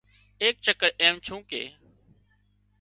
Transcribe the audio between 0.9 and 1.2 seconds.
ايم